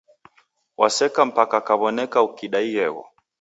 Waseka, 0.79 1.21
mpaka 1.29 1.55
ukaw'oneka 1.63 2.19
kidaighegho. 2.37 3.03